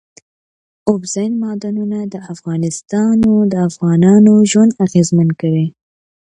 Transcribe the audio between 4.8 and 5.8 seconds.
اغېزمن کوي.